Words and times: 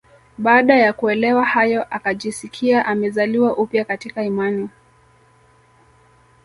Baada 0.37 0.75
ya 0.77 0.93
kuelewa 0.93 1.45
hayo 1.45 1.85
akajisikia 1.93 2.85
amezaliwa 2.85 3.57
upya 3.57 3.85
katika 3.85 4.23
imani 4.23 4.69